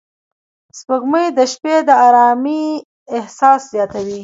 [0.77, 2.63] سپوږمۍ د شپې د آرامۍ
[3.17, 4.19] احساس زیاتوي